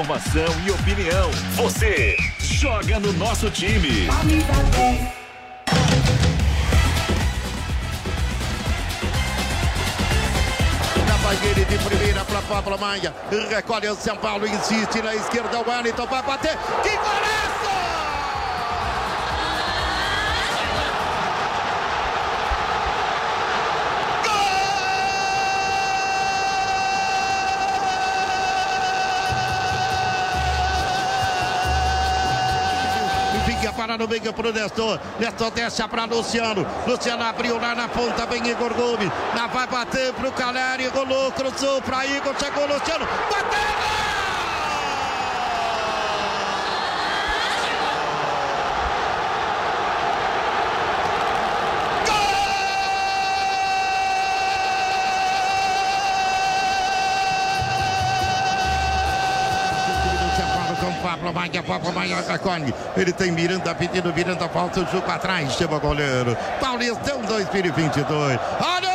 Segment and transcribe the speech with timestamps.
[0.00, 1.30] Informação e opinião.
[1.56, 4.08] Você joga no nosso time.
[11.22, 13.14] Bagueire de primeira para Pablo Maia.
[13.50, 15.60] Recolhe o São Paulo, insiste na esquerda.
[15.60, 16.56] O Wellington vai bater.
[16.82, 17.49] Que golaço!
[33.96, 35.00] No meio pro Nestor.
[35.18, 36.66] Nestor deixa para Luciano.
[36.86, 39.10] Luciano abriu lá na ponta, vem Igor Gomes.
[39.34, 40.88] Na vai bater pro Caleri.
[40.88, 42.34] Rolou, cruzou para Igor.
[42.38, 43.06] Chegou Luciano.
[43.30, 43.89] Bateu!
[61.30, 62.74] Com Pablo Maia, Pablo Maia recolhe.
[62.96, 66.36] Ele tem Miranda pedindo, Miranda falta o jogo atrás, chama o goleiro.
[66.60, 68.38] Paulistão 2022.
[68.60, 68.89] Olha,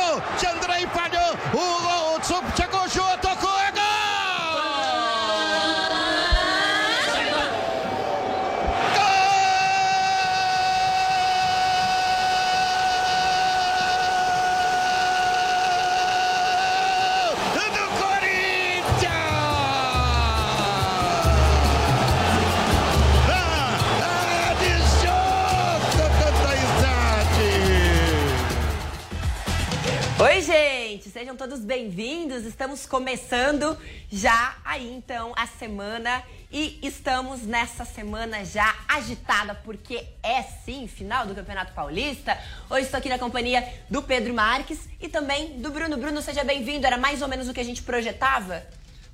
[31.76, 32.46] bem-vindos.
[32.46, 33.76] Estamos começando
[34.10, 41.26] já aí então a semana e estamos nessa semana já agitada porque é sim final
[41.26, 42.34] do Campeonato Paulista.
[42.70, 45.98] Hoje estou aqui na companhia do Pedro Marques e também do Bruno.
[45.98, 46.86] Bruno, seja bem-vindo.
[46.86, 48.66] Era mais ou menos o que a gente projetava?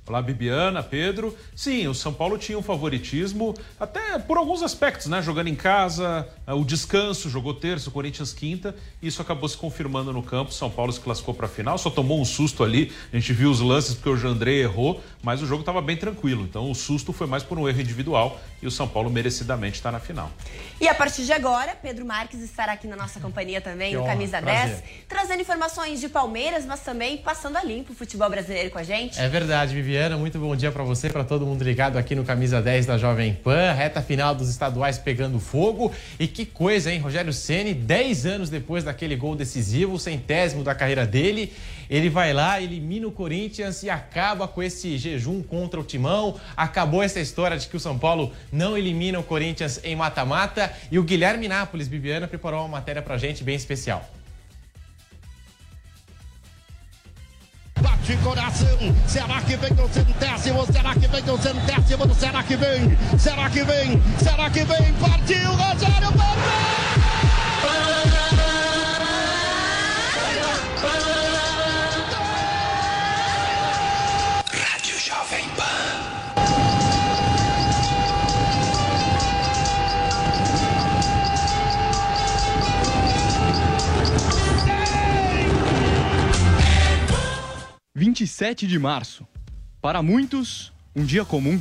[0.05, 1.33] Olá, Bibiana, Pedro.
[1.55, 5.21] Sim, o São Paulo tinha um favoritismo, até por alguns aspectos, né?
[5.21, 8.75] Jogando em casa, eh, o descanso, jogou terça, o Corinthians quinta.
[9.01, 10.51] Isso acabou se confirmando no campo.
[10.51, 12.91] São Paulo se classificou para a final, só tomou um susto ali.
[13.13, 16.43] A gente viu os lances porque o Jandrei errou, mas o jogo estava bem tranquilo.
[16.43, 19.89] Então o susto foi mais por um erro individual e o São Paulo merecidamente está
[19.89, 20.29] na final.
[20.81, 24.03] E a partir de agora, Pedro Marques estará aqui na nossa companhia também, Que no
[24.03, 24.75] honra, Camisa prazer.
[24.75, 28.83] 10, trazendo informações de Palmeiras, mas também passando a limpo o futebol brasileiro com a
[28.83, 29.17] gente.
[29.17, 30.17] É verdade, Viviana.
[30.17, 33.31] Muito bom dia pra você, pra todo mundo ligado aqui no Camisa 10 da Jovem
[33.31, 33.73] Pan.
[33.73, 35.91] Reta final dos estaduais pegando fogo.
[36.19, 36.99] E que coisa, hein?
[36.99, 41.53] Rogério Ceni, 10 anos depois daquele gol decisivo, centésimo da carreira dele,
[41.87, 46.39] ele vai lá, elimina o Corinthians e acaba com esse jejum contra o Timão.
[46.57, 50.73] Acabou essa história de que o São Paulo não elimina o Corinthians em mata-mata.
[50.91, 54.09] E o Guilherme Nápoles, Viviana, preparou uma matéria pra gente bem especial.
[57.83, 60.65] Bate coração, será que vem o centésimo?
[60.71, 62.15] Será que vem o centésimo?
[62.15, 62.97] Será que vem?
[63.19, 64.01] Será que vem?
[64.17, 64.93] Será que vem?
[64.93, 66.13] Partiu, Rogério
[67.61, 68.02] Rádio
[88.13, 89.25] 27 de março.
[89.81, 91.59] Para muitos, um dia comum.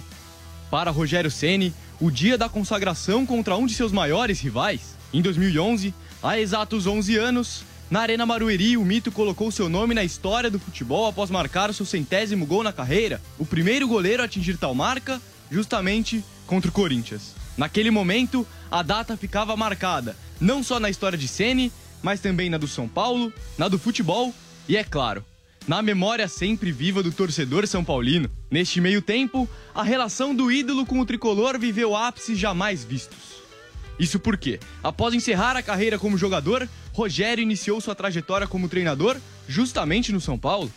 [0.70, 4.94] Para Rogério Ceni, o dia da consagração contra um de seus maiores rivais.
[5.14, 10.04] Em 2011, há exatos 11 anos, na Arena Marueri, o mito colocou seu nome na
[10.04, 13.18] história do futebol após marcar seu centésimo gol na carreira.
[13.38, 17.34] O primeiro goleiro a atingir tal marca, justamente contra o Corinthians.
[17.56, 21.72] Naquele momento, a data ficava marcada, não só na história de Ceni,
[22.02, 24.34] mas também na do São Paulo, na do futebol
[24.68, 25.24] e, é claro,
[25.66, 28.28] na memória sempre viva do torcedor são paulino.
[28.50, 33.42] Neste meio tempo, a relação do ídolo com o tricolor viveu ápices jamais vistos.
[33.98, 39.16] Isso porque, após encerrar a carreira como jogador, Rogério iniciou sua trajetória como treinador
[39.46, 40.72] justamente no São Paulo.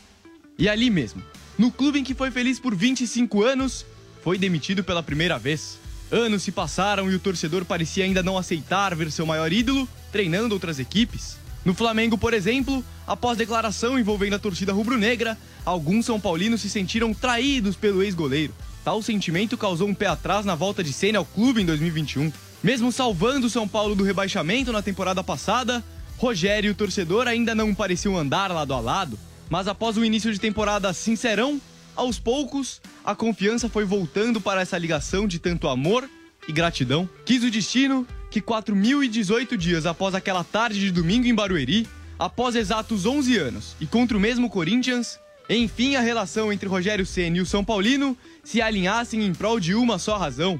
[0.57, 1.21] E ali mesmo,
[1.57, 3.85] no clube em que foi feliz por 25 anos,
[4.23, 5.79] foi demitido pela primeira vez.
[6.11, 10.53] Anos se passaram e o torcedor parecia ainda não aceitar ver seu maior ídolo treinando
[10.53, 11.37] outras equipes.
[11.65, 15.35] No Flamengo, por exemplo, após declaração envolvendo a torcida rubro-negra,
[15.65, 18.53] alguns são paulinos se sentiram traídos pelo ex-goleiro.
[18.83, 22.31] Tal sentimento causou um pé atrás na volta de Senna ao clube em 2021.
[22.63, 25.83] Mesmo salvando o São Paulo do rebaixamento na temporada passada,
[26.17, 29.17] Rogério e o torcedor ainda não pareciam andar lado a lado.
[29.49, 31.59] Mas após o início de temporada sincerão,
[31.95, 36.07] aos poucos, a confiança foi voltando para essa ligação de tanto amor
[36.47, 37.09] e gratidão.
[37.25, 38.05] Quis o destino
[38.35, 41.87] que 4.018 dias após aquela tarde de domingo em Barueri,
[42.19, 45.17] após exatos 11 anos e contra o mesmo Corinthians,
[45.49, 49.73] enfim a relação entre Rogério Ceni e o São Paulino se alinhassem em prol de
[49.73, 50.59] uma só razão: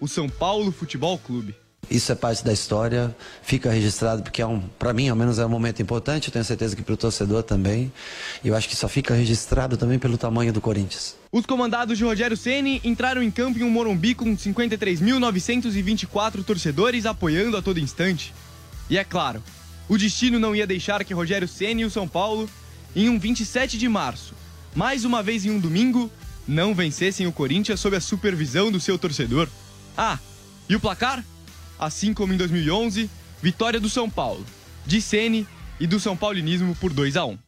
[0.00, 1.54] o São Paulo Futebol Clube.
[1.90, 5.46] Isso é parte da história, fica registrado porque é um, para mim, ao menos é
[5.46, 7.92] um momento importante, tenho certeza que para o torcedor também.
[8.42, 11.16] E eu acho que só fica registrado também pelo tamanho do Corinthians.
[11.30, 17.56] Os comandados de Rogério Ceni entraram em campo em um Morumbi com 53.924 torcedores apoiando
[17.56, 18.32] a todo instante.
[18.88, 19.42] E é claro,
[19.88, 22.48] o destino não ia deixar que Rogério Ceni e o São Paulo,
[22.94, 24.34] em um 27 de março,
[24.74, 26.10] mais uma vez em um domingo,
[26.46, 29.48] não vencessem o Corinthians sob a supervisão do seu torcedor.
[29.96, 30.18] Ah,
[30.68, 31.24] e o placar?
[31.78, 33.10] Assim como em 2011,
[33.42, 34.44] vitória do São Paulo,
[34.86, 35.46] de Sene
[35.78, 37.38] e do São Paulinismo por 2 a 1.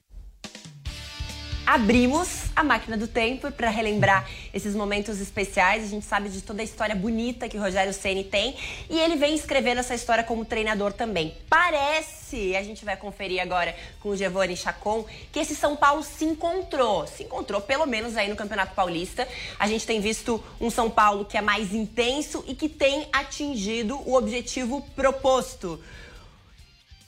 [1.67, 4.25] Abrimos a máquina do tempo para relembrar
[4.55, 5.83] esses momentos especiais.
[5.83, 8.57] A gente sabe de toda a história bonita que o Rogério Ceni tem
[8.89, 11.37] e ele vem escrevendo essa história como treinador também.
[11.51, 16.25] Parece, a gente vai conferir agora com o Giovanni Chacon, que esse São Paulo se
[16.25, 19.27] encontrou, se encontrou pelo menos aí no Campeonato Paulista.
[19.59, 24.01] A gente tem visto um São Paulo que é mais intenso e que tem atingido
[24.09, 25.83] o objetivo proposto.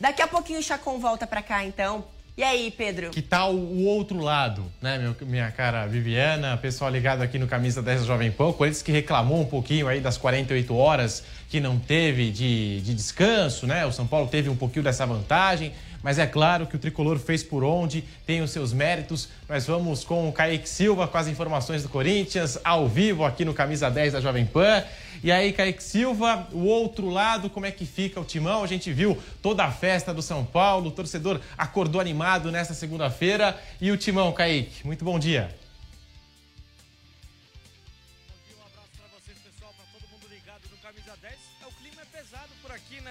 [0.01, 2.05] Daqui a pouquinho o Chacon volta para cá, então,
[2.39, 3.11] e aí, Pedro?
[3.11, 7.83] Que tal o outro lado, né, meu, minha cara Viviana, pessoal ligado aqui no Camisa
[7.83, 12.31] 10 Jovem Pan, Corinthians que reclamou um pouquinho aí das 48 horas que não teve
[12.31, 13.85] de, de descanso, né?
[13.85, 15.73] O São Paulo teve um pouquinho dessa vantagem,
[16.03, 19.29] mas é claro que o tricolor fez por onde, tem os seus méritos.
[19.49, 23.53] Nós vamos com o Kaique Silva com as informações do Corinthians, ao vivo aqui no
[23.53, 24.85] Camisa 10 da Jovem Pan.
[25.23, 28.63] E aí, Kaique Silva, o outro lado, como é que fica o timão?
[28.63, 33.59] A gente viu toda a festa do São Paulo, o torcedor acordou animado nesta segunda-feira.
[33.81, 35.58] E o timão, Kaique, muito bom dia.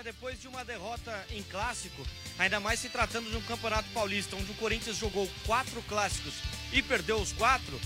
[0.07, 2.01] Depois de uma derrota em clássico,
[2.39, 6.33] ainda mais se tratando de um campeonato paulista, onde o Corinthians jogou quatro clássicos
[6.71, 7.79] e perdeu os quatro.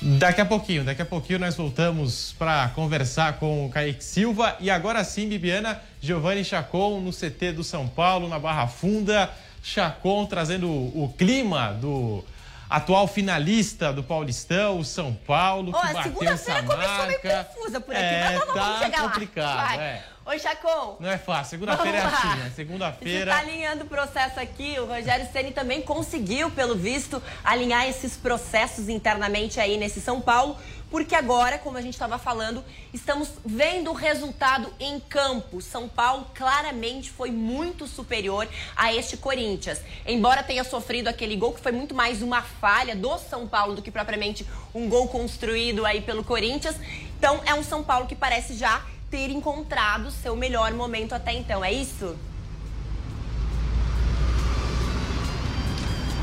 [0.00, 4.70] Daqui a pouquinho, daqui a pouquinho nós voltamos para conversar com o Kaique Silva e
[4.70, 9.30] agora sim, Bibiana, Giovanni Chacon no CT do São Paulo, na Barra Funda.
[9.62, 12.24] Chacon trazendo o clima do
[12.68, 16.74] atual finalista do Paulistão, o São Paulo, que bateu essa marca.
[16.74, 20.04] começou meio confusa por aqui, é, mas vamos, tá vamos chegar complicado, É.
[20.28, 20.98] Oi, Chacon.
[21.00, 21.58] Não é fácil.
[21.58, 22.52] Segunda-feira é assim, né?
[22.54, 23.32] Segunda-feira.
[23.32, 24.78] Você está alinhando o processo aqui.
[24.78, 30.58] O Rogério Ceni também conseguiu, pelo visto, alinhar esses processos internamente aí nesse São Paulo.
[30.90, 32.64] Porque agora, como a gente estava falando,
[32.94, 35.60] estamos vendo o resultado em campo.
[35.60, 39.80] São Paulo claramente foi muito superior a este Corinthians.
[40.06, 43.82] Embora tenha sofrido aquele gol que foi muito mais uma falha do São Paulo do
[43.82, 46.76] que propriamente um gol construído aí pelo Corinthians.
[47.18, 51.64] Então é um São Paulo que parece já ter encontrado seu melhor momento até então.
[51.64, 52.16] É isso?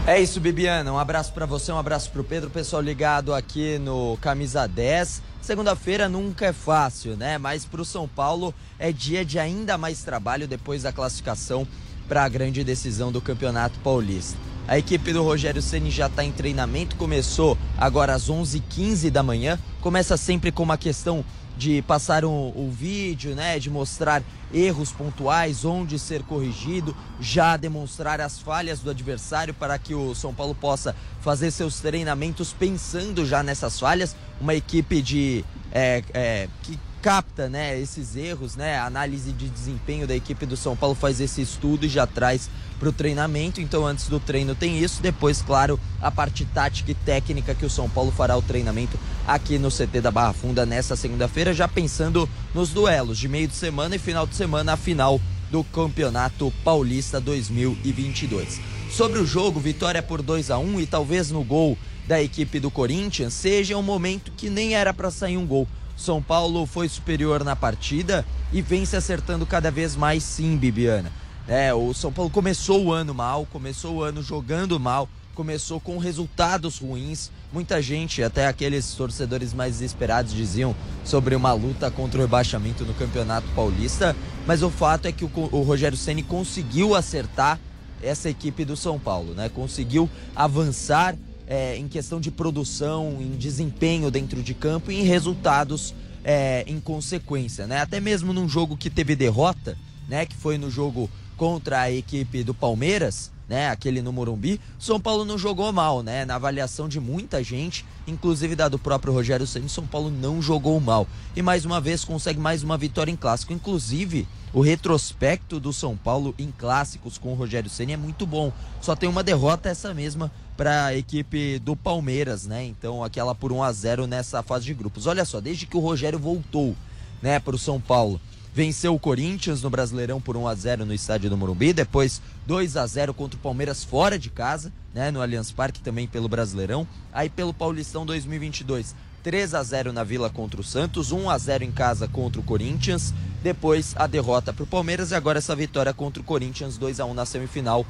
[0.08, 0.94] É isso, Bibiana.
[0.94, 5.20] Um abraço para você, um abraço para o Pedro, pessoal ligado aqui no Camisa 10.
[5.42, 7.40] Segunda-feira nunca é fácil, né?
[7.40, 11.68] Mas para o São Paulo é dia de ainda mais trabalho depois da classificação
[12.08, 14.38] para a grande decisão do Campeonato Paulista.
[14.68, 19.58] A equipe do Rogério Ceni já está em treinamento, começou agora às 11h15 da manhã.
[19.82, 21.26] Começa sempre com uma questão
[21.58, 24.22] de passar o, o vídeo, né, de mostrar
[24.54, 30.34] erros pontuais, onde ser corrigido, já demonstrar as falhas do adversário para que o São
[30.34, 34.16] Paulo possa fazer seus treinamentos pensando já nessas falhas.
[34.40, 40.08] Uma equipe de é, é, que capta né, esses erros, né, a análise de desempenho
[40.08, 43.62] da equipe do São Paulo faz esse estudo e já traz para o treinamento.
[43.62, 45.02] Então, antes do treino tem isso.
[45.02, 49.58] Depois, claro, a parte tática e técnica que o São Paulo fará o treinamento aqui
[49.58, 53.96] no CT da Barra Funda nesta segunda-feira, já pensando nos duelos de meio de semana
[53.96, 55.20] e final de semana, a final
[55.52, 58.60] do Campeonato Paulista 2022.
[58.90, 61.78] Sobre o jogo, vitória por 2 a 1 e talvez no gol
[62.08, 65.68] da equipe do Corinthians seja um momento que nem era para sair um gol.
[65.96, 71.12] São Paulo foi superior na partida e vem se acertando cada vez mais sim, Bibiana.
[71.48, 76.00] É, o São Paulo começou o ano mal, começou o ano jogando mal, começou com
[76.00, 77.30] resultados ruins.
[77.54, 82.96] Muita gente, até aqueles torcedores mais desesperados, diziam sobre uma luta contra o rebaixamento no
[82.96, 84.16] Campeonato Paulista.
[84.48, 87.60] Mas o fato é que o, o Rogério Ceni conseguiu acertar
[88.02, 89.48] essa equipe do São Paulo, né?
[89.48, 91.16] Conseguiu avançar
[91.48, 96.80] é, em questão de produção, em desempenho dentro de campo e em resultados é, em
[96.80, 97.82] consequência, né?
[97.82, 99.78] Até mesmo num jogo que teve derrota,
[100.10, 100.26] né?
[100.26, 105.24] Que foi no jogo contra a equipe do Palmeiras, né, aquele no Morumbi, São Paulo
[105.24, 106.26] não jogou mal, né?
[106.26, 110.80] Na avaliação de muita gente, inclusive da do próprio Rogério Ceni, São Paulo não jogou
[110.80, 111.08] mal.
[111.36, 113.54] E mais uma vez consegue mais uma vitória em clássico.
[113.54, 118.52] Inclusive, o retrospecto do São Paulo em clássicos com o Rogério Ceni é muito bom.
[118.82, 122.64] Só tem uma derrota essa mesma para a equipe do Palmeiras, né?
[122.64, 125.06] Então, aquela por 1 a 0 nessa fase de grupos.
[125.06, 126.76] Olha só, desde que o Rogério voltou,
[127.22, 128.20] né, para o São Paulo,
[128.56, 132.78] venceu o Corinthians no Brasileirão por 1 a 0 no estádio do Morumbi, depois 2
[132.78, 136.88] a 0 contra o Palmeiras fora de casa, né, no Allianz Parque também pelo Brasileirão.
[137.12, 141.66] Aí pelo Paulistão 2022, 3 a 0 na Vila contra o Santos, 1 a 0
[141.66, 145.94] em casa contra o Corinthians, depois a derrota para o Palmeiras e agora essa vitória
[145.94, 147.86] contra o Corinthians 2 a 1 na semifinal.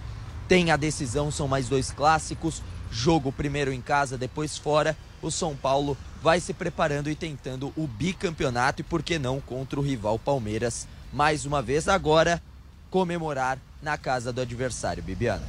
[0.47, 4.97] Tem a decisão, são mais dois clássicos, jogo primeiro em casa, depois fora.
[5.21, 5.95] O São Paulo
[6.25, 10.87] vai se preparando e tentando o bicampeonato e por que não contra o rival Palmeiras
[11.13, 12.41] mais uma vez agora
[12.89, 15.47] comemorar na casa do adversário, Bibiana.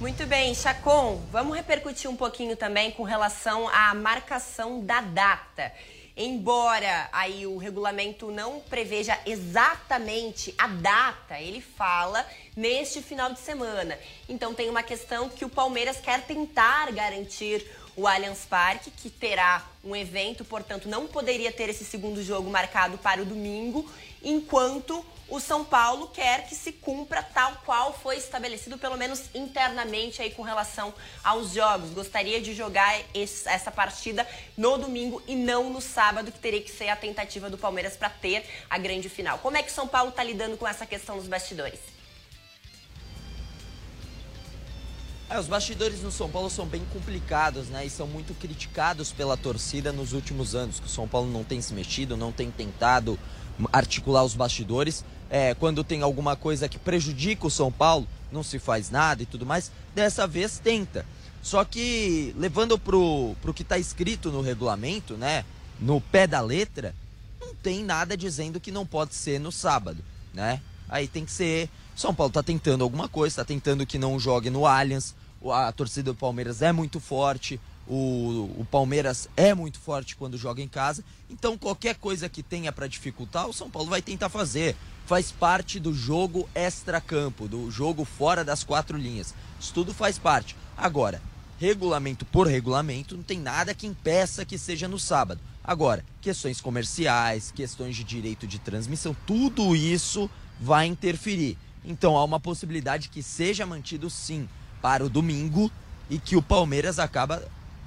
[0.00, 5.70] Muito bem, Chacon, vamos repercutir um pouquinho também com relação à marcação da data.
[6.16, 13.96] Embora aí o regulamento não preveja exatamente a data, ele fala neste final de semana.
[14.28, 17.64] Então tem uma questão que o Palmeiras quer tentar garantir
[17.96, 22.98] o Allianz Parque, que terá um evento, portanto, não poderia ter esse segundo jogo marcado
[22.98, 23.88] para o domingo,
[24.22, 30.20] enquanto o São Paulo quer que se cumpra tal qual foi estabelecido, pelo menos internamente,
[30.20, 31.90] aí com relação aos jogos.
[31.90, 36.70] Gostaria de jogar esse, essa partida no domingo e não no sábado, que teria que
[36.70, 39.38] ser a tentativa do Palmeiras para ter a grande final.
[39.38, 41.93] Como é que o São Paulo está lidando com essa questão dos bastidores?
[45.30, 47.86] É, os bastidores no São Paulo são bem complicados, né?
[47.86, 50.78] E são muito criticados pela torcida nos últimos anos.
[50.78, 53.18] Que o São Paulo não tem se mexido, não tem tentado
[53.72, 55.04] articular os bastidores.
[55.30, 59.26] É, quando tem alguma coisa que prejudica o São Paulo, não se faz nada e
[59.26, 59.72] tudo mais.
[59.94, 61.06] Dessa vez tenta.
[61.42, 65.44] Só que levando pro, pro que está escrito no regulamento, né?
[65.80, 66.94] No pé da letra,
[67.40, 70.60] não tem nada dizendo que não pode ser no sábado, né?
[70.88, 74.50] Aí tem que ser são Paulo está tentando alguma coisa, está tentando que não jogue
[74.50, 75.14] no Allianz.
[75.52, 77.60] A torcida do Palmeiras é muito forte.
[77.86, 81.04] O, o Palmeiras é muito forte quando joga em casa.
[81.30, 84.74] Então, qualquer coisa que tenha para dificultar, o São Paulo vai tentar fazer.
[85.06, 89.34] Faz parte do jogo extra-campo, do jogo fora das quatro linhas.
[89.60, 90.56] Isso tudo faz parte.
[90.76, 91.22] Agora,
[91.60, 95.40] regulamento por regulamento, não tem nada que impeça que seja no sábado.
[95.62, 100.28] Agora, questões comerciais, questões de direito de transmissão, tudo isso
[100.60, 101.58] vai interferir.
[101.84, 104.48] Então há uma possibilidade que seja mantido sim
[104.80, 105.70] para o domingo
[106.08, 107.42] e que o Palmeiras acaba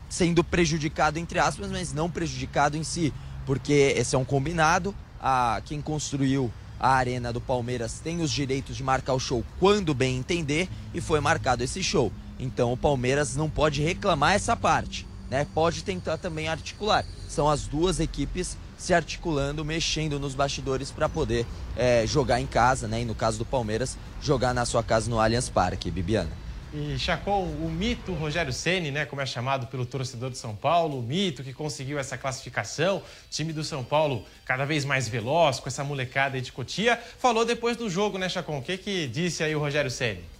[0.09, 3.13] sendo prejudicado entre aspas, mas não prejudicado em si,
[3.45, 4.93] porque esse é um combinado.
[5.19, 9.95] A quem construiu a arena do Palmeiras tem os direitos de marcar o show quando
[9.95, 12.11] bem entender e foi marcado esse show.
[12.39, 15.47] Então o Palmeiras não pode reclamar essa parte, né?
[15.55, 17.03] Pode tentar também articular.
[17.27, 22.87] São as duas equipes se articulando, mexendo nos bastidores para poder é, jogar em casa,
[22.87, 23.01] né?
[23.01, 26.47] E no caso do Palmeiras, jogar na sua casa no Allianz Parque, Bibiana.
[26.73, 30.99] E Chacon, o mito Rogério Ceni, né, como é chamado pelo torcedor de São Paulo,
[30.99, 35.69] o mito que conseguiu essa classificação, time do São Paulo cada vez mais veloz com
[35.69, 38.59] essa molecada de Cotia, falou depois do jogo, né, Chacon?
[38.59, 40.36] O que que disse aí o Rogério Ceni?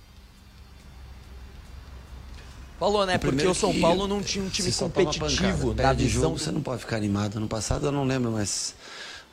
[2.80, 3.18] Falou, né?
[3.18, 6.22] Porque o São Paulo não tinha um time competitivo na visão.
[6.22, 7.40] Jogo, você não pode ficar animado.
[7.40, 8.76] No passado eu não lembro, mas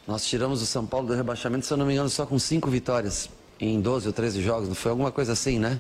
[0.07, 2.71] nós tiramos o São Paulo do rebaixamento, se eu não me engano, só com cinco
[2.71, 3.29] vitórias
[3.61, 4.69] em 12 ou 13 jogos.
[4.69, 5.79] Não foi alguma coisa assim, né?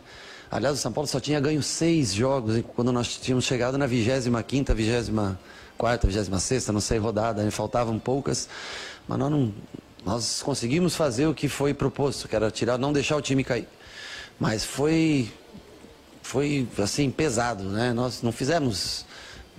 [0.50, 4.75] Aliás, o São Paulo só tinha ganho seis jogos quando nós tínhamos chegado na 25ª,
[4.75, 7.50] 24ª, 26ª, não sei, rodada.
[7.50, 8.49] Faltavam poucas,
[9.09, 9.52] mas nós não...
[10.04, 13.66] Nós conseguimos fazer o que foi proposto, que era tirar, não deixar o time cair.
[14.38, 15.33] Mas foi
[16.24, 17.92] foi assim pesado, né?
[17.92, 19.04] Nós não fizemos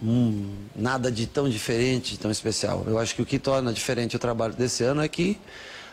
[0.01, 2.83] hum, nada de tão diferente, tão especial.
[2.87, 5.39] Eu acho que o que torna diferente o trabalho desse ano é que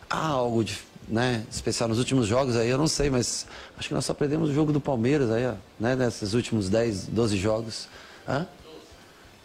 [0.09, 3.47] há algo de, né, especial nos últimos jogos aí, eu não sei, mas
[3.79, 7.07] acho que nós só perdemos o jogo do Palmeiras aí, ó, né, nesses últimos 10,
[7.09, 7.87] 12 jogos.
[8.27, 8.47] Hã?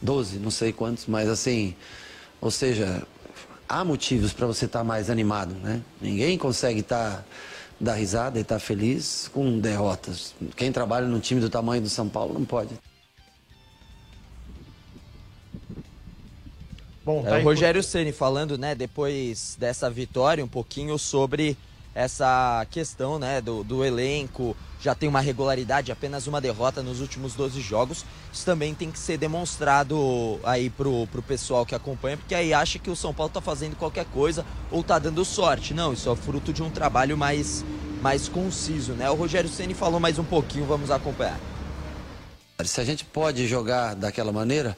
[0.02, 1.76] 12, não sei quantos, mas assim,
[2.40, 3.04] Ou seja,
[3.68, 5.82] há motivos para você estar mais animado, né?
[6.00, 7.26] Ninguém consegue estar
[7.80, 10.34] dar risada e estar feliz com derrotas.
[10.56, 12.70] Quem trabalha num time do tamanho do São Paulo não pode.
[17.06, 21.56] Bom, tá é, o Rogério Ceni falando, né, depois dessa vitória, um pouquinho sobre
[21.98, 27.34] essa questão, né, do, do elenco, já tem uma regularidade, apenas uma derrota nos últimos
[27.34, 28.06] 12 jogos.
[28.32, 32.78] Isso também tem que ser demonstrado aí pro, pro pessoal que acompanha, porque aí acha
[32.78, 35.74] que o São Paulo tá fazendo qualquer coisa ou tá dando sorte.
[35.74, 37.66] Não, isso é fruto de um trabalho mais,
[38.00, 39.10] mais conciso, né?
[39.10, 41.40] O Rogério Ceni falou mais um pouquinho, vamos acompanhar.
[42.64, 44.78] Se a gente pode jogar daquela maneira,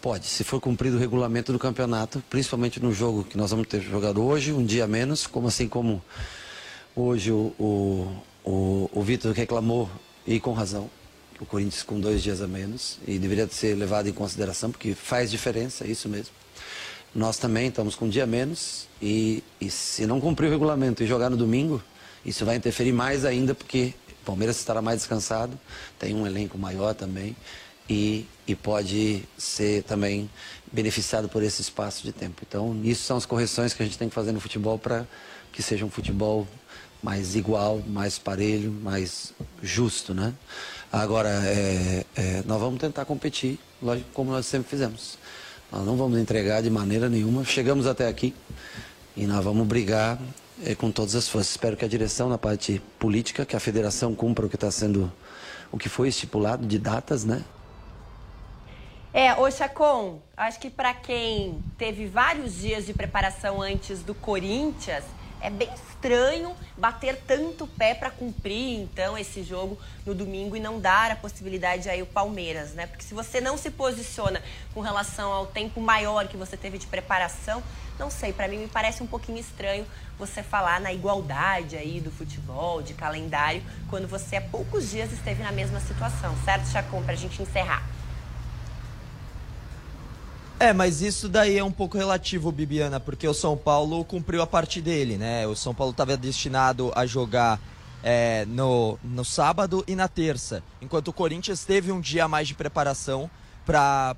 [0.00, 3.80] Pode, se for cumprido o regulamento do campeonato, principalmente no jogo que nós vamos ter
[3.80, 6.02] jogado hoje, um dia menos, como assim como
[6.96, 9.90] hoje o, o, o, o Vitor reclamou,
[10.26, 10.90] e com razão,
[11.40, 15.30] o Corinthians com dois dias a menos, e deveria ser levado em consideração, porque faz
[15.30, 16.32] diferença, é isso mesmo.
[17.14, 21.02] Nós também estamos com um dia a menos, e, e se não cumprir o regulamento
[21.02, 21.82] e jogar no domingo,
[22.24, 25.58] isso vai interferir mais ainda, porque o Palmeiras estará mais descansado,
[25.98, 27.36] tem um elenco maior também
[27.88, 30.30] e, e pode ser também
[30.72, 32.42] beneficiado por esse espaço de tempo.
[32.46, 35.06] Então, isso são as correções que a gente tem que fazer no futebol para
[35.52, 36.48] que seja um futebol
[37.04, 40.32] mais igual, mais parelho, mais justo, né?
[40.90, 45.18] Agora, é, é, nós vamos tentar competir, lógico, como nós sempre fizemos.
[45.70, 47.44] Nós não vamos entregar de maneira nenhuma.
[47.44, 48.34] Chegamos até aqui
[49.14, 50.18] e nós vamos brigar
[50.64, 51.50] é, com todas as forças.
[51.50, 55.12] Espero que a direção, na parte política, que a federação cumpra o que está sendo,
[55.70, 57.44] o que foi estipulado de datas, né?
[59.12, 65.04] É, ô Chacon, acho que para quem teve vários dias de preparação antes do Corinthians,
[65.44, 70.80] é bem estranho bater tanto pé para cumprir então esse jogo no domingo e não
[70.80, 72.86] dar a possibilidade aí o Palmeiras, né?
[72.86, 76.86] Porque se você não se posiciona com relação ao tempo maior que você teve de
[76.86, 77.62] preparação,
[77.98, 79.86] não sei, para mim me parece um pouquinho estranho
[80.18, 85.42] você falar na igualdade aí do futebol, de calendário, quando você há poucos dias esteve
[85.42, 87.93] na mesma situação, certo, Chacon, para a gente encerrar?
[90.58, 94.46] É, mas isso daí é um pouco relativo, Bibiana, porque o São Paulo cumpriu a
[94.46, 95.46] parte dele, né?
[95.46, 97.60] O São Paulo estava destinado a jogar
[98.02, 102.46] é, no, no sábado e na terça, enquanto o Corinthians teve um dia a mais
[102.46, 103.28] de preparação
[103.66, 104.14] para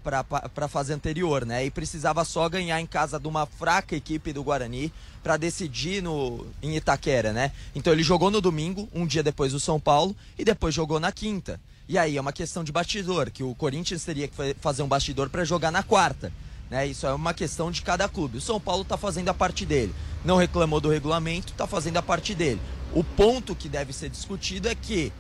[0.57, 1.65] a fase anterior, né?
[1.65, 6.47] E precisava só ganhar em casa de uma fraca equipe do Guarani para decidir no,
[6.61, 7.53] em Itaquera, né?
[7.75, 11.13] Então ele jogou no domingo, um dia depois do São Paulo, e depois jogou na
[11.13, 11.59] quinta.
[11.89, 15.31] E aí é uma questão de bastidor, que o Corinthians teria que fazer um bastidor
[15.31, 16.33] para jogar na quarta.
[16.69, 16.87] Né?
[16.87, 18.39] Isso é uma questão de cada clube.
[18.39, 19.95] O São Paulo está fazendo a parte dele.
[20.25, 22.61] Não reclamou do regulamento, está fazendo a parte dele.
[22.93, 25.13] O ponto que deve ser discutido é que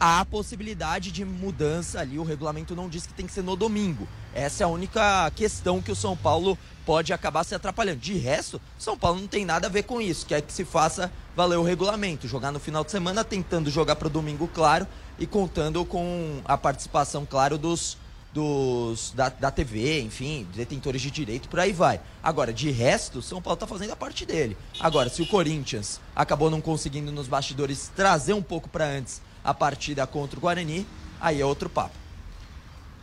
[0.00, 2.18] há possibilidade de mudança ali.
[2.18, 4.08] O regulamento não diz que tem que ser no domingo.
[4.32, 8.00] Essa é a única questão que o São Paulo pode acabar se atrapalhando.
[8.00, 10.26] De resto, São Paulo não tem nada a ver com isso.
[10.26, 12.28] Quer que se faça valer o regulamento.
[12.28, 14.86] Jogar no final de semana, tentando jogar para o domingo, claro,
[15.18, 17.96] e contando com a participação, claro, dos,
[18.32, 22.00] dos da, da TV, enfim, detentores de direito, por aí vai.
[22.22, 24.56] Agora, de resto, São Paulo está fazendo a parte dele.
[24.80, 29.54] Agora, se o Corinthians acabou não conseguindo nos bastidores trazer um pouco para antes a
[29.54, 30.86] partida contra o Guarani,
[31.20, 31.94] aí é outro papo.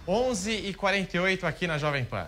[0.08, 2.28] 11 e 48 aqui na Jovem Pan.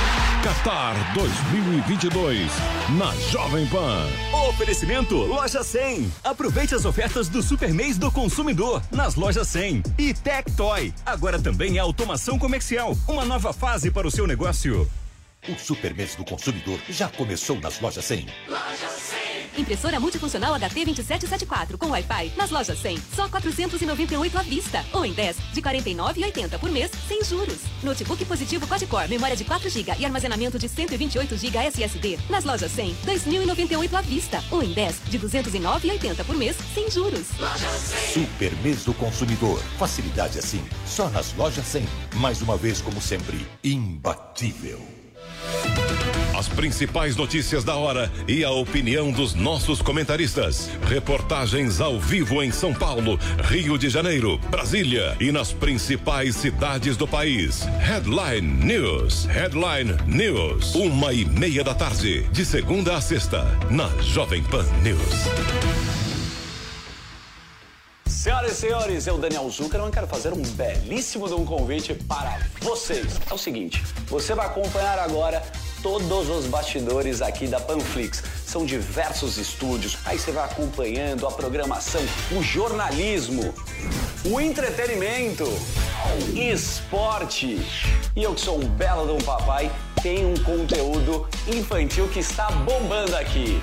[0.43, 2.51] Qatar 2022
[2.97, 4.07] na Jovem Pan.
[4.49, 6.11] Oferecimento Loja 100.
[6.23, 10.91] Aproveite as ofertas do Super Mês do Consumidor nas lojas 100 e Tectoy.
[11.05, 14.89] Agora também é automação comercial, uma nova fase para o seu negócio.
[15.47, 18.25] O Super Mês do Consumidor já começou nas lojas 100.
[18.47, 19.20] Loja 100.
[19.57, 24.85] Impressora multifuncional HT2774 com Wi-Fi nas lojas 100, só 498 à vista.
[24.93, 27.59] Ou em 10, de 49,80 por mês, sem juros.
[27.83, 32.19] Notebook positivo quad-core, memória de 4 GB e armazenamento de 128 GB SSD.
[32.29, 34.43] Nas lojas 100, 2.098 à vista.
[34.51, 37.27] Ou em 10, de 209,80 por mês, sem juros.
[38.13, 39.61] Super mês do consumidor.
[39.77, 41.85] Facilidade assim, só nas lojas 100.
[42.15, 45.00] Mais uma vez, como sempre, imbatível.
[46.41, 50.71] As principais notícias da hora e a opinião dos nossos comentaristas.
[50.87, 57.07] Reportagens ao vivo em São Paulo, Rio de Janeiro, Brasília e nas principais cidades do
[57.07, 57.61] país.
[57.79, 59.25] Headline News.
[59.25, 60.73] Headline News.
[60.73, 65.61] Uma e meia da tarde, de segunda a sexta, na Jovem Pan News.
[68.07, 73.19] Senhoras e senhores, eu, Daniel Zuckerman, quero fazer um belíssimo um convite para vocês.
[73.29, 75.41] É o seguinte, você vai acompanhar agora
[75.81, 78.23] todos os bastidores aqui da Panflix.
[78.45, 83.53] São diversos estúdios, aí você vai acompanhando a programação, o jornalismo,
[84.25, 85.45] o entretenimento,
[86.35, 87.59] esporte.
[88.15, 92.49] E eu que sou um belo de um papai, tenho um conteúdo infantil que está
[92.51, 93.61] bombando aqui.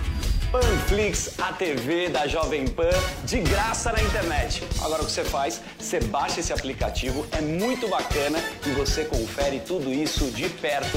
[0.51, 2.89] Panflix, a TV da Jovem Pan,
[3.25, 4.63] de graça na internet.
[4.81, 5.61] Agora o que você faz?
[5.79, 10.97] Você baixa esse aplicativo, é muito bacana e você confere tudo isso de perto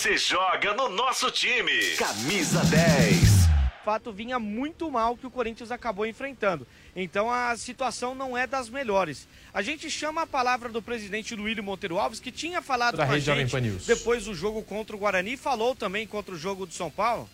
[0.00, 1.94] Você joga no nosso time.
[1.98, 3.50] Camisa 10
[3.84, 6.66] fato vinha muito mal que o Corinthians acabou enfrentando.
[6.94, 9.26] Então a situação não é das melhores.
[9.52, 13.12] A gente chama a palavra do presidente Luílio Monteiro Alves, que tinha falado da com
[13.12, 16.90] a gente depois do jogo contra o Guarani, falou também contra o jogo do São
[16.90, 17.28] Paulo.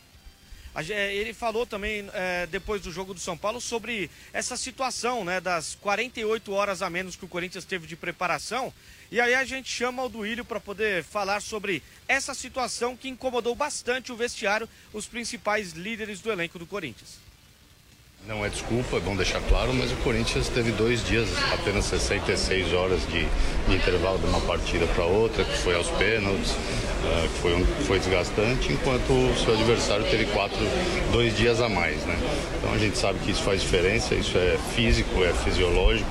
[0.79, 5.75] Ele falou também é, depois do jogo do São Paulo sobre essa situação, né, das
[5.77, 8.73] 48 horas a menos que o Corinthians teve de preparação.
[9.11, 13.55] E aí a gente chama o Duílio para poder falar sobre essa situação que incomodou
[13.55, 17.26] bastante o vestiário, os principais líderes do elenco do Corinthians.
[18.29, 22.73] Não é desculpa, é bom deixar claro, mas o Corinthians teve dois dias, apenas 66
[22.73, 23.25] horas de,
[23.69, 27.65] de intervalo de uma partida para outra, que foi aos pênaltis, uh, que foi, um,
[27.85, 30.59] foi desgastante, enquanto o seu adversário teve quatro,
[31.13, 32.19] dois dias a mais, né?
[32.59, 36.11] Então a gente sabe que isso faz diferença, isso é físico, é fisiológico,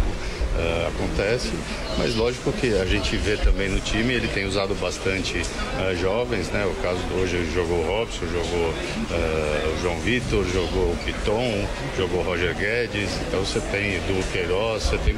[0.56, 1.52] uh, acontece,
[1.98, 6.50] mas lógico que a gente vê também no time, ele tem usado bastante uh, jovens,
[6.50, 6.66] né?
[6.66, 11.68] O caso de hoje jogou o Robson, jogou uh, o João Vitor, jogou o Piton,
[11.98, 15.16] jogou o Roger Guedes, então você tem do Queiroz, você tem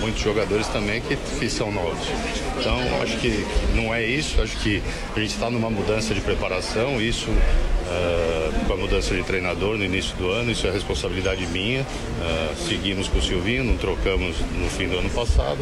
[0.00, 1.16] muitos jogadores também que,
[1.48, 2.06] são novos.
[2.58, 4.82] Então acho que não é isso, acho que
[5.14, 7.30] a gente está numa mudança de preparação, isso
[7.86, 11.82] uh, com a mudança de treinador no início do ano, isso é responsabilidade minha.
[11.82, 15.58] Uh, seguimos com o Silvinho, não trocamos no fim do ano passado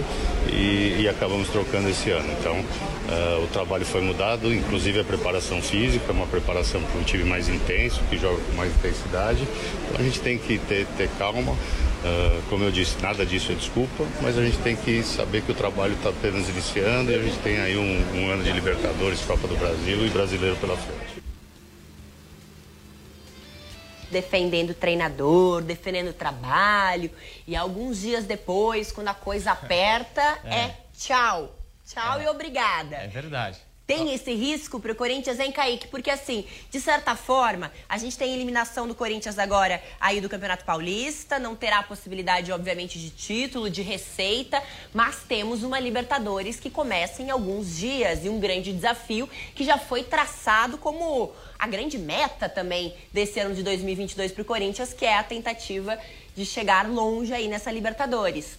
[0.50, 2.28] e, e acabamos trocando esse ano.
[2.38, 7.24] Então uh, o trabalho foi mudado, inclusive a preparação física, uma preparação para um time
[7.24, 9.46] mais intenso, que joga com mais intensidade.
[9.88, 11.52] Então a gente tem que ter, ter calma.
[11.52, 15.52] Uh, como eu disse, nada disso é desculpa, mas a gente tem que saber que
[15.52, 19.22] o trabalho está apenas iniciando e a gente tem aí um, um ano de Libertadores,
[19.22, 21.23] Copa do Brasil e Brasileiro pela frente
[24.14, 27.10] defendendo o treinador, defendendo o trabalho.
[27.46, 31.52] E alguns dias depois, quando a coisa aperta, é, é tchau.
[31.84, 32.24] Tchau é.
[32.24, 32.96] e obrigada.
[32.96, 33.58] É verdade.
[33.86, 35.88] Tem esse risco para o Corinthians, hein, Kaique?
[35.88, 40.28] Porque, assim, de certa forma, a gente tem a eliminação do Corinthians agora aí do
[40.28, 44.62] Campeonato Paulista, não terá a possibilidade, obviamente, de título, de receita,
[44.94, 49.76] mas temos uma Libertadores que começa em alguns dias e um grande desafio que já
[49.76, 51.30] foi traçado como
[51.64, 55.98] a grande meta também desse ano de 2022 para o Corinthians, que é a tentativa
[56.36, 58.58] de chegar longe aí nessa Libertadores.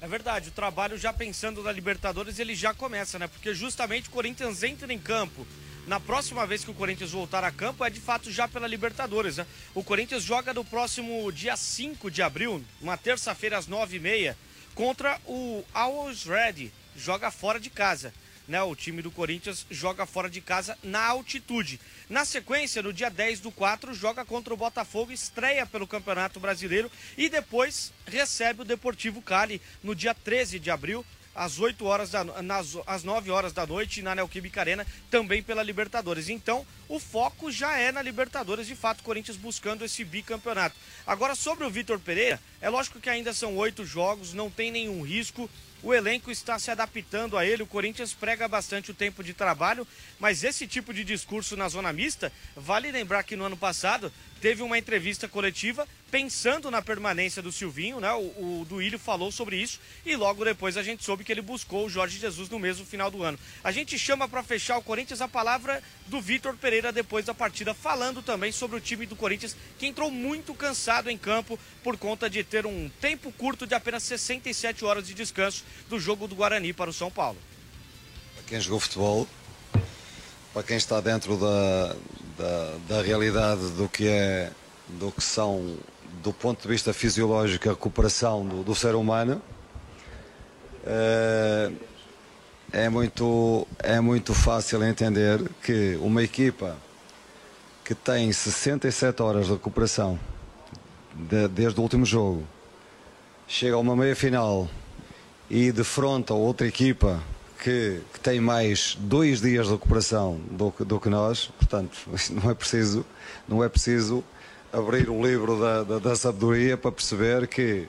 [0.00, 3.26] É verdade, o trabalho já pensando na Libertadores, ele já começa, né?
[3.26, 5.46] Porque justamente o Corinthians entra em campo.
[5.86, 9.36] Na próxima vez que o Corinthians voltar a campo, é de fato já pela Libertadores,
[9.36, 9.46] né?
[9.74, 14.34] O Corinthians joga no próximo dia 5 de abril, uma terça-feira às 9h30,
[14.74, 16.72] contra o Always Ready.
[16.96, 18.14] Joga fora de casa
[18.48, 18.62] né?
[18.62, 21.80] O time do Corinthians joga fora de casa na altitude.
[22.08, 26.90] Na sequência, no dia 10 do 4, joga contra o Botafogo, estreia pelo Campeonato Brasileiro
[27.16, 31.04] e depois recebe o Deportivo Cali no dia 13 de abril
[31.36, 35.62] às 8 horas da nas, às 9 horas da noite na Neoquímica Arena, também pela
[35.62, 36.30] Libertadores.
[36.30, 40.76] Então, o foco já é na Libertadores, de fato, Corinthians buscando esse bicampeonato.
[41.06, 45.02] Agora, sobre o Vitor Pereira, é lógico que ainda são oito jogos, não tem nenhum
[45.02, 45.48] risco.
[45.82, 47.62] O elenco está se adaptando a ele.
[47.62, 49.86] O Corinthians prega bastante o tempo de trabalho,
[50.18, 54.62] mas esse tipo de discurso na zona mista, vale lembrar que no ano passado teve
[54.62, 58.12] uma entrevista coletiva pensando na permanência do Silvinho, né?
[58.12, 61.86] O, o Duílio falou sobre isso e logo depois a gente soube que ele buscou
[61.86, 63.38] o Jorge Jesus no mesmo final do ano.
[63.62, 67.74] A gente chama para fechar o Corinthians a palavra do Vitor Pereira depois da partida,
[67.74, 72.30] falando também sobre o time do Corinthians que entrou muito cansado em campo por conta
[72.30, 76.72] de ter um tempo curto de apenas 67 horas de descanso do jogo do Guarani
[76.72, 77.38] para o São Paulo.
[78.34, 79.28] Para quem jogou futebol,
[80.52, 81.96] para quem está dentro da,
[82.38, 84.52] da, da realidade do que é
[84.88, 85.76] do que são
[86.26, 89.40] do ponto de vista fisiológico a recuperação do, do ser humano
[90.84, 91.70] é,
[92.72, 96.76] é muito é muito fácil entender que uma equipa
[97.84, 100.18] que tem 67 horas de recuperação
[101.14, 102.42] de, desde o último jogo
[103.46, 104.68] chega a uma meia final
[105.48, 107.22] e defronta outra equipa
[107.62, 111.96] que, que, tem mais dois dias de recuperação do, do que nós, portanto,
[112.30, 113.06] não é preciso,
[113.48, 114.24] não é preciso
[114.72, 117.88] abrir o livro da, da, da sabedoria para perceber que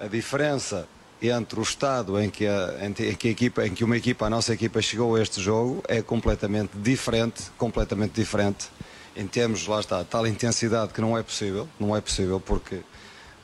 [0.00, 0.88] a diferença
[1.22, 4.30] entre o estado em que, a, em, que a equipa, em que uma equipa, a
[4.30, 8.68] nossa equipa chegou a este jogo é completamente diferente, completamente diferente
[9.16, 12.80] em termos, lá está, tal intensidade que não é possível, não é possível porque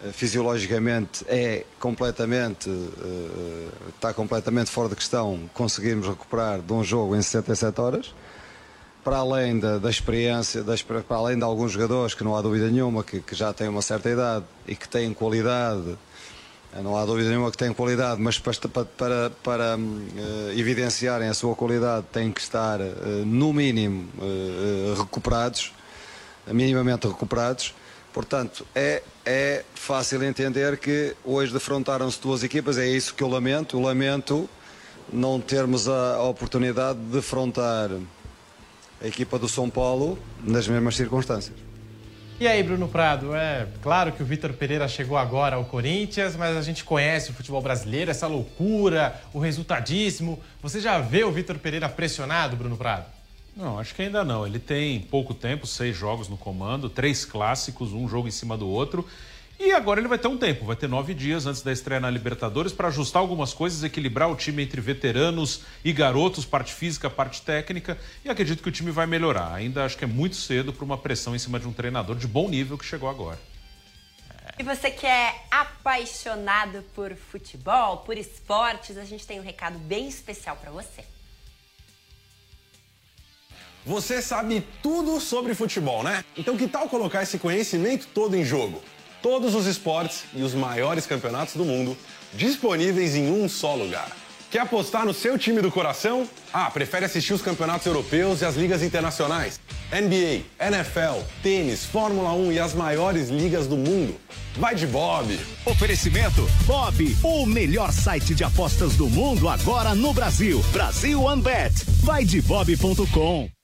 [0.03, 7.15] eh, fisiologicamente é completamente uh, está completamente fora de questão conseguirmos recuperar de um jogo
[7.15, 8.15] em 67 horas
[9.03, 12.69] para além da, da experiência das, para além de alguns jogadores que não há dúvida
[12.71, 15.97] nenhuma que, que, já têm uma certa idade e que têm qualidade
[16.73, 21.35] eh, não há dúvida nenhuma que têm qualidade mas para, para, para uh, evidenciarem a
[21.35, 24.09] sua qualidade têm que estar uh, no mínimo
[24.97, 25.73] recuperados
[26.47, 27.75] minimamente recuperados
[28.13, 33.77] Portanto, é, é fácil entender que hoje defrontaram-se duas equipas, é isso que eu lamento.
[33.77, 34.51] Eu lamento
[35.13, 37.91] não termos a, a oportunidade de defrontar
[39.01, 41.57] a equipa do São Paulo nas mesmas circunstâncias.
[42.39, 46.57] E aí, Bruno Prado, é claro que o Vitor Pereira chegou agora ao Corinthians, mas
[46.57, 50.41] a gente conhece o futebol brasileiro, essa loucura, o resultadíssimo.
[50.63, 53.05] Você já vê o Vitor Pereira pressionado, Bruno Prado?
[53.55, 54.47] Não, acho que ainda não.
[54.47, 58.67] Ele tem pouco tempo, seis jogos no comando, três clássicos, um jogo em cima do
[58.67, 59.07] outro.
[59.63, 62.09] E agora ele vai ter um tempo, vai ter nove dias antes da estreia na
[62.09, 67.43] Libertadores para ajustar algumas coisas, equilibrar o time entre veteranos e garotos, parte física, parte
[67.43, 67.99] técnica.
[68.25, 69.53] E acredito que o time vai melhorar.
[69.53, 72.27] Ainda acho que é muito cedo para uma pressão em cima de um treinador de
[72.27, 73.39] bom nível que chegou agora.
[74.59, 80.09] E você que é apaixonado por futebol, por esportes, a gente tem um recado bem
[80.09, 81.05] especial para você.
[83.85, 86.25] Você sabe tudo sobre futebol, né?
[86.35, 88.83] Então que tal colocar esse conhecimento todo em jogo?
[89.23, 91.97] Todos os esportes e os maiores campeonatos do mundo
[92.35, 94.11] disponíveis em um só lugar.
[94.51, 96.29] Quer apostar no seu time do coração?
[96.53, 99.61] Ah, prefere assistir os campeonatos europeus e as ligas internacionais?
[99.93, 104.17] NBA, NFL, tênis, Fórmula 1 e as maiores ligas do mundo?
[104.57, 105.39] Vai de Bob!
[105.65, 110.61] Oferecimento Bob, o melhor site de apostas do mundo agora no Brasil.
[110.73, 111.73] Brasil OneBet.
[112.03, 113.60] Vai de bob.com.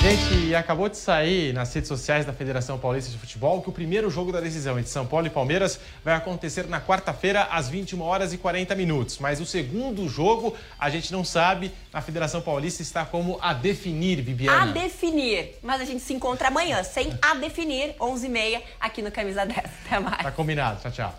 [0.00, 4.08] Gente, acabou de sair nas redes sociais da Federação Paulista de Futebol que o primeiro
[4.08, 8.32] jogo da decisão entre São Paulo e Palmeiras vai acontecer na quarta-feira, às 21 horas
[8.32, 9.18] e 40 minutos.
[9.18, 11.72] Mas o segundo jogo, a gente não sabe.
[11.92, 14.62] A Federação Paulista está como a definir, Bibiana.
[14.62, 15.58] A definir.
[15.64, 19.58] Mas a gente se encontra amanhã, sem a definir, 11h30, aqui no Camisa 10.
[19.86, 20.22] Até mais.
[20.22, 20.80] Tá combinado.
[20.80, 21.18] Tchau, tchau.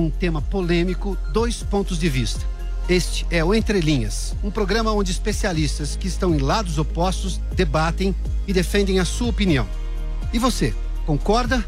[0.00, 2.44] um tema polêmico, dois pontos de vista.
[2.88, 8.14] Este é o Entre Linhas, um programa onde especialistas que estão em lados opostos debatem
[8.46, 9.68] e defendem a sua opinião.
[10.32, 11.64] E você, concorda?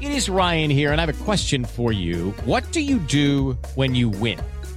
[0.00, 2.32] It is Ryan here, and I have a question for you.
[2.46, 4.38] What do you do when you win?